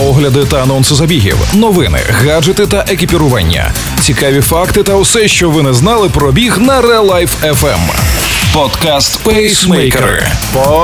[0.00, 5.74] огляди та анонси забігів, новини, гаджети та екіпірування, цікаві факти та усе, що ви не
[5.74, 7.78] знали про біг на Real Life FM.
[8.54, 10.26] Подкаст Пейсмейкери.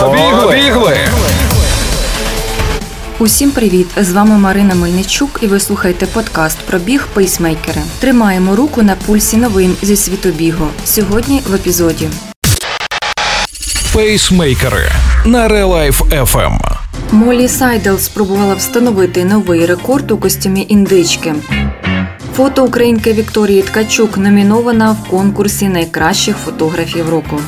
[0.00, 0.98] Побігли!
[3.18, 3.86] Усім привіт!
[3.96, 7.80] З вами Марина Мельничук, і ви слухаєте подкаст про біг пейсмейкери.
[7.98, 10.66] Тримаємо руку на пульсі новин зі світу бігу.
[10.84, 12.08] Сьогодні в епізоді.
[13.92, 14.92] Пейсмейкери
[15.24, 16.77] на Real Life FM.
[17.12, 21.34] Молі Сайдел спробувала встановити новий рекорд у костюмі індички.
[22.34, 27.40] Фото українки Вікторії Ткачук номінована в конкурсі найкращих фотографів року.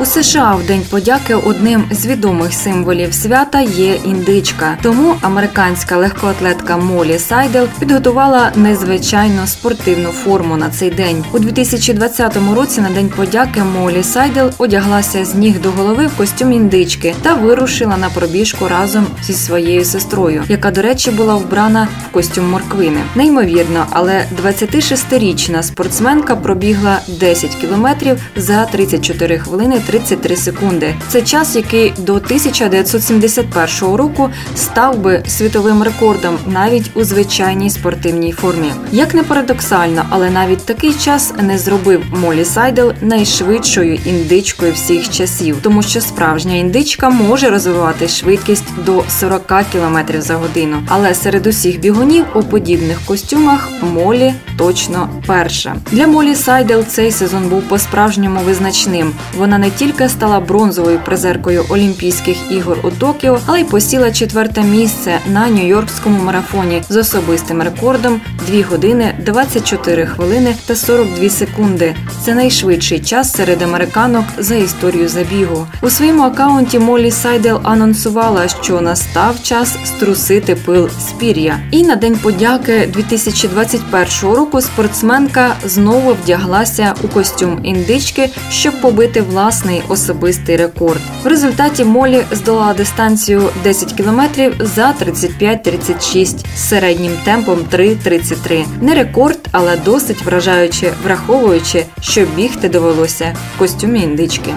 [0.00, 4.78] У США в День подяки одним з відомих символів свята є індичка.
[4.82, 11.24] Тому американська легкоатлетка Молі Сайдел підготувала незвичайну спортивну форму на цей день.
[11.32, 16.52] У 2020 році на день подяки Молі Сайдел одяглася з ніг до голови в костюм
[16.52, 22.50] індички та вирушила на пробіжку разом зі своєю сестрою, яка, до речі, була вбрана костюм
[22.50, 23.00] морквини.
[23.14, 30.94] Неймовірно, але 26-річна спортсменка пробігла 10 кілометрів за 34 хвилини 33 секунди.
[31.08, 38.72] Це час, який до 1971 року став би світовим рекордом навіть у звичайній спортивній формі.
[38.92, 45.56] Як не парадоксально, але навіть такий час не зробив Молі Сайдел найшвидшою індичкою всіх часів,
[45.62, 50.76] тому що справжня індичка може розвивати швидкість до 40 км за годину.
[50.88, 55.76] Але серед усіх бігунів у подібних костюмах Молі точно перша.
[55.92, 59.12] Для Молі Сайдел цей сезон був по-справжньому визначним.
[59.36, 65.18] Вона не тільки стала бронзовою призеркою Олімпійських ігор у Токіо, але й посіла четверте місце
[65.32, 71.94] на Нью-Йоркському марафоні з особистим рекордом 2 години 24 хвилини та 42 секунди.
[72.24, 75.66] Це найшвидший час серед американок за історію забігу.
[75.82, 81.58] У своєму акаунті Молі Сайдел анонсувала, що настав час струсити пил з пір'я.
[81.70, 89.82] І на день подяки 2021 року спортсменка знову вдяглася у костюм індички, щоб побити власний
[89.88, 91.00] особистий рекорд.
[91.24, 98.64] В результаті Молі здолала дистанцію 10 кілометрів за 35-36 з середнім темпом 3.33.
[98.80, 104.54] Не рекорд, але досить вражаюче, враховуючи, що бігти довелося в костюмі індички.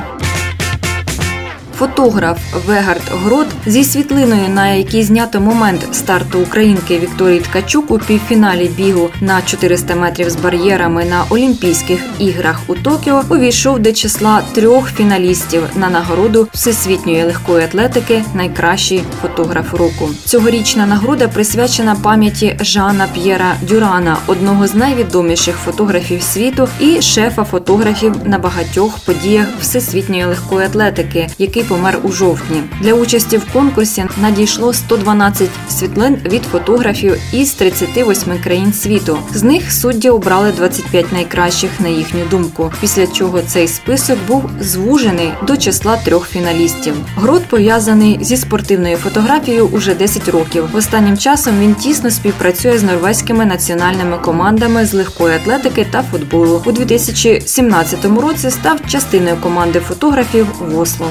[1.81, 8.68] Фотограф Вегард Грот зі світлиною, на якій знято момент старту українки Вікторії Ткачук у півфіналі
[8.68, 14.92] бігу на 400 метрів з бар'єрами на Олімпійських іграх у Токіо, увійшов до числа трьох
[14.92, 20.09] фіналістів на нагороду всесвітньої легкої атлетики Найкращий фотограф року.
[20.25, 28.16] Цьогорічна нагорода присвячена пам'яті Жана П'єра Дюрана, одного з найвідоміших фотографів світу і шефа фотографів
[28.25, 32.64] на багатьох подіях всесвітньої легкої атлетики, який помер у жовтні.
[32.82, 39.18] Для участі в конкурсі надійшло 112 світлин від фотографів із 38 країн світу.
[39.34, 42.72] З них судді обрали 25 найкращих на їхню думку.
[42.81, 46.94] Після чого цей список був звужений до числа трьох фіналістів.
[47.16, 50.64] Грот пов'язаний зі спортивною фотографією уже 10 років.
[50.74, 56.64] Останнім часом він тісно співпрацює з норвезькими національними командами з легкої атлетики та футболу.
[56.66, 61.08] У 2017 році став частиною команди фотографів в Осло.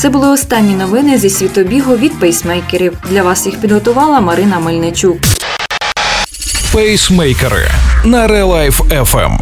[0.00, 2.96] Це були останні новини зі світу бігу від пейсмейкерів.
[3.10, 5.18] Для вас їх підготувала Марина Мельничук.
[6.72, 7.70] Пейсмейкери
[8.04, 9.38] на Life FM.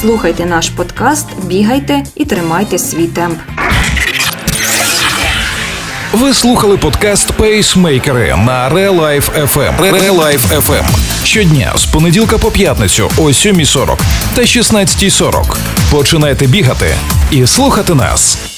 [0.00, 3.38] Слухайте наш подкаст, бігайте і тримайте свій темп.
[6.12, 9.92] Ви слухали подкаст Пейсмейкери на Life FM.
[10.10, 10.84] Life FM.
[11.24, 13.98] Щодня з понеділка по п'ятницю о 7.40
[14.34, 15.56] та 16.40.
[15.90, 16.94] Починайте бігати
[17.30, 18.49] і слухати нас.